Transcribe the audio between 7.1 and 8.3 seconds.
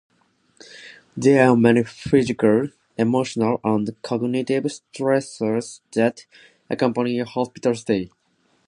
a hospital stay.